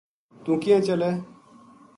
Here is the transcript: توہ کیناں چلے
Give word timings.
توہ 0.43 0.55
کیناں 0.61 0.81
چلے 0.85 1.11